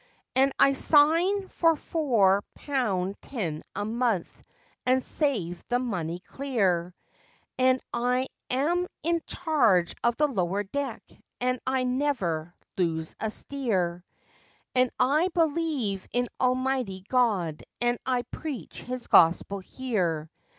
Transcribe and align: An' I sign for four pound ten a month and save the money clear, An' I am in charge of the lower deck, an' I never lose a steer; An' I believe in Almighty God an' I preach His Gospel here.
An' 0.35 0.51
I 0.57 0.73
sign 0.73 1.47
for 1.47 1.75
four 1.75 2.43
pound 2.55 3.21
ten 3.21 3.61
a 3.75 3.85
month 3.85 4.41
and 4.83 5.03
save 5.03 5.63
the 5.69 5.77
money 5.77 6.17
clear, 6.17 6.95
An' 7.59 7.79
I 7.93 8.25
am 8.49 8.87
in 9.03 9.21
charge 9.27 9.93
of 10.03 10.17
the 10.17 10.27
lower 10.27 10.63
deck, 10.63 11.03
an' 11.39 11.59
I 11.67 11.83
never 11.83 12.55
lose 12.79 13.15
a 13.19 13.29
steer; 13.29 14.03
An' 14.73 14.89
I 14.99 15.27
believe 15.35 16.07
in 16.11 16.29
Almighty 16.39 17.05
God 17.07 17.61
an' 17.79 17.97
I 18.03 18.23
preach 18.23 18.81
His 18.81 19.05
Gospel 19.05 19.59
here. 19.59 20.31